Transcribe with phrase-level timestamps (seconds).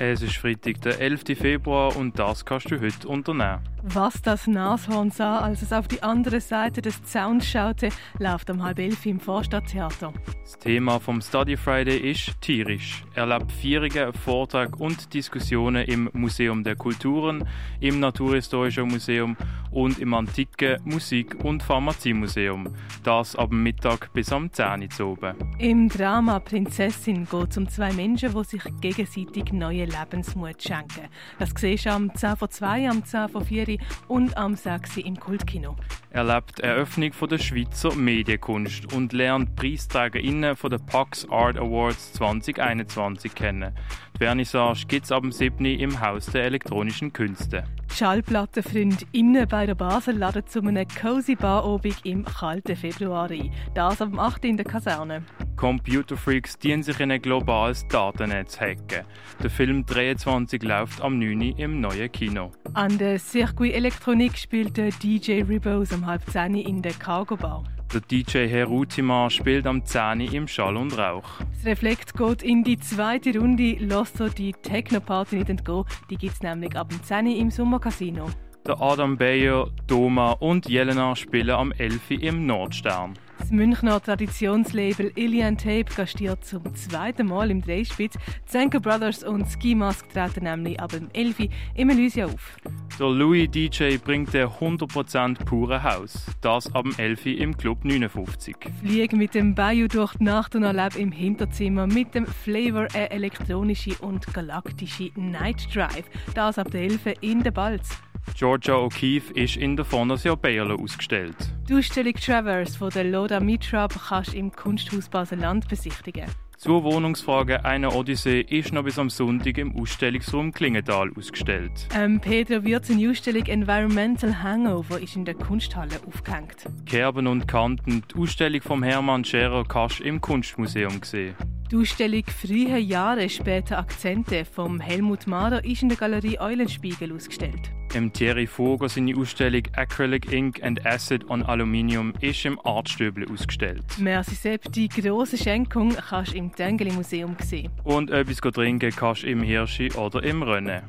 [0.00, 1.22] Es ist Freitag, der 11.
[1.38, 3.60] Februar und das kannst du heute unternehmen.
[3.86, 8.62] Was das Nashorn sah, als es auf die andere Seite des Zauns schaute, läuft um
[8.62, 10.12] halb elf im Vorstadttheater.
[10.42, 13.04] Das Thema vom Study Friday ist tierisch.
[13.14, 17.46] Erlebt Feierungen, Vorträge und Diskussionen im Museum der Kulturen,
[17.78, 19.36] im Naturhistorischen Museum
[19.70, 22.68] und im Antiken-, Musik- und Pharmaziemuseum.
[23.02, 25.34] Das ab Mittag bis am 10 Uhr oben.
[25.58, 31.08] Im Drama Prinzessin geht es um zwei Menschen, die sich gegenseitig neue Lebensmut schenken.
[31.38, 35.18] Das siehst du am 10 vor 2, am 10 vor 4 und am 6 im
[35.18, 35.76] Kultkino.
[36.10, 43.34] Erlebt Eröffnung von der Schweizer Medienkunst und lernt PreisträgerInnen von den Pax Art Awards 2021
[43.34, 43.74] kennen.
[44.14, 45.64] Die Vernissage gibt es ab dem 7.
[45.64, 47.64] im Haus der elektronischen Künste.
[47.90, 53.52] Die Schallplattenfreundinnen bei der Basel laden zu einem cozy Barobig im kalten Februar ein.
[53.74, 54.44] Das dem 8.
[54.44, 55.24] in der Kaserne.
[55.64, 59.06] Computerfreaks dienen sich in ein globales Datennetz hacken.
[59.42, 61.40] Der Film 23 läuft am 9.
[61.56, 62.50] im neuen Kino.
[62.74, 67.64] An der Circuit Elektronik spielt der DJ Ribos um halb 10 in der Cargo Bar.
[67.94, 71.24] Der DJ Herutima spielt am 10 im Schall und Rauch.
[71.54, 73.76] Das Reflekt geht in die zweite Runde.
[73.78, 75.84] Lasst so die Techno-Party nicht entgehen.
[76.10, 78.26] Die gibt es nämlich ab dem 10 im Sommercasino.
[78.66, 83.14] Der Adam Bayer, Doma und Jelena spielen am 11 im Nordstern.
[83.38, 88.16] Das Münchner Traditionslabel Ilian Tape gastiert zum zweiten Mal im Dreispitz.
[88.46, 92.56] Zenker Brothers und Ski Mask treten nämlich ab dem 11 im Elysia auf.
[92.98, 96.26] Der Louis DJ bringt der 100% pure Haus.
[96.40, 98.56] Das ab dem 11 im Club 59.
[98.80, 103.10] Flieg mit dem Bayou durch die Nacht und erlebe im Hinterzimmer mit dem Flavor eine
[103.10, 106.04] elektronische und galaktische Night Drive.
[106.34, 107.98] Das ab der 11 in der Balz.
[108.36, 111.36] Georgia O'Keeffe ist in der Fondation Bayerlo ausgestellt.
[111.68, 116.24] Die Ausstellung Traverse von der Loda Mitrab kannst du im Kunsthaus Basel-Land besichtigen.
[116.56, 121.72] Zur Wohnungsfrage einer Odyssee ist noch bis am Sonntag im Ausstellungsraum Klingenthal ausgestellt.
[121.94, 126.64] Ähm, Pedro Wirz in Ausstellung Environmental Hangover ist in der Kunsthalle aufgehängt.
[126.86, 131.34] Kerben und Kanten, die Ausstellung vom Hermann Scherer kannst du im Kunstmuseum sehen.
[131.74, 137.72] Die Ausstellung Frühe Jahre, später Akzente vom Helmut Mader ist in der Galerie Eulenspiegel ausgestellt.
[137.94, 143.82] Im Thierry Vogel seine Ausstellung Acrylic Ink and Acid on Aluminium ist im Artstöble ausgestellt.
[143.98, 147.72] Merci Sepp, die grosse Schenkung kannst du im Tengeli Museum sehen.
[147.82, 150.80] Und etwas trinken kannst du im Hirschi oder im Rennen.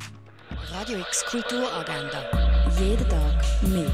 [0.72, 2.29] Radio X Kulturagenda.
[2.79, 3.90] Jeden Tag mehr.